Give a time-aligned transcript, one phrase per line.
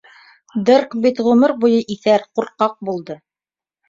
[0.69, 3.19] Дэрк бит ғүмер буйы иҫәр, ҡурҡаҡ булды.